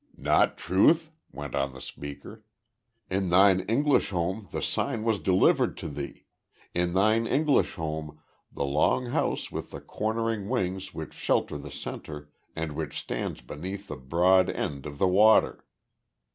"Not 0.17 0.57
truth?" 0.57 1.11
went 1.31 1.53
on 1.53 1.73
the 1.73 1.79
speaker. 1.79 2.43
"In 3.11 3.29
thine 3.29 3.59
English 3.59 4.09
home 4.09 4.47
the 4.49 4.63
Sign 4.63 5.03
was 5.03 5.19
delivered 5.19 5.77
to 5.77 5.87
thee; 5.89 6.25
in 6.73 6.93
thine 6.95 7.27
English 7.27 7.75
home 7.75 8.19
the 8.51 8.65
long 8.65 9.11
house 9.11 9.51
with 9.51 9.69
the 9.69 9.79
cornering 9.79 10.49
wings 10.49 10.91
which 10.91 11.13
shelter 11.13 11.55
the 11.59 11.69
centre, 11.69 12.31
and 12.55 12.71
which 12.71 12.99
stands 12.99 13.41
beneath 13.41 13.89
the 13.89 13.95
broad 13.95 14.49
end 14.49 14.87
of 14.87 14.97
the 14.97 15.07
water." 15.07 15.67